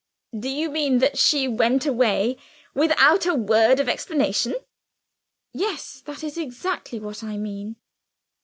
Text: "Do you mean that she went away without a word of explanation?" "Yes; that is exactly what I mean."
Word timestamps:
"Do 0.35 0.49
you 0.49 0.71
mean 0.71 0.97
that 0.97 1.19
she 1.19 1.47
went 1.47 1.85
away 1.85 2.35
without 2.73 3.27
a 3.27 3.35
word 3.35 3.79
of 3.79 3.87
explanation?" 3.87 4.55
"Yes; 5.53 6.01
that 6.07 6.23
is 6.23 6.39
exactly 6.39 6.99
what 6.99 7.23
I 7.23 7.37
mean." 7.37 7.75